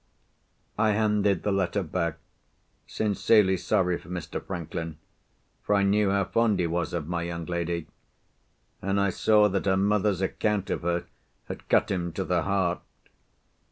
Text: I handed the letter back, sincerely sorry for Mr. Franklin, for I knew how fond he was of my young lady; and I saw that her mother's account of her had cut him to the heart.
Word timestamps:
I 0.79 0.93
handed 0.93 1.43
the 1.43 1.51
letter 1.51 1.83
back, 1.83 2.17
sincerely 2.87 3.55
sorry 3.55 3.99
for 3.99 4.09
Mr. 4.09 4.43
Franklin, 4.43 4.97
for 5.61 5.75
I 5.75 5.83
knew 5.83 6.09
how 6.09 6.25
fond 6.25 6.59
he 6.59 6.65
was 6.65 6.91
of 6.91 7.07
my 7.07 7.21
young 7.21 7.45
lady; 7.45 7.85
and 8.81 8.99
I 8.99 9.11
saw 9.11 9.47
that 9.49 9.67
her 9.67 9.77
mother's 9.77 10.21
account 10.21 10.71
of 10.71 10.81
her 10.81 11.05
had 11.45 11.69
cut 11.69 11.91
him 11.91 12.11
to 12.13 12.23
the 12.25 12.41
heart. 12.41 12.81